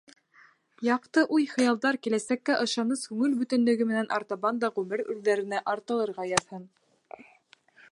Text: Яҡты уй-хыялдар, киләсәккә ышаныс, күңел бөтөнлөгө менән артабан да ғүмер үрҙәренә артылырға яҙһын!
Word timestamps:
Яҡты 0.85 1.23
уй-хыялдар, 1.37 1.99
киләсәккә 2.07 2.55
ышаныс, 2.63 3.03
күңел 3.11 3.37
бөтөнлөгө 3.43 3.89
менән 3.91 4.11
артабан 4.19 4.65
да 4.65 4.73
ғүмер 4.79 5.07
үрҙәренә 5.11 5.63
артылырға 5.75 6.29
яҙһын! 6.33 6.69